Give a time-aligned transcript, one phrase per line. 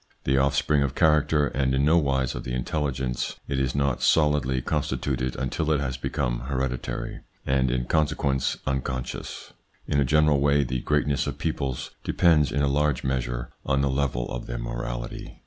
[0.23, 4.59] The off spring of character, and in nowise of the intelligence, it is not solidly
[4.59, 9.53] constituted until it has become hereditary, and, in consequence, unconscious.
[9.85, 13.91] In a general way the greatness of peoples depends in a large measure on the
[13.91, 15.37] level of their morality.